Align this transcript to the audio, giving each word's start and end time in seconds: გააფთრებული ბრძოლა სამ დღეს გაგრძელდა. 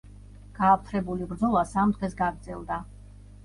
გააფთრებული 0.59 1.29
ბრძოლა 1.35 1.65
სამ 1.75 1.95
დღეს 2.01 2.19
გაგრძელდა. 2.25 2.85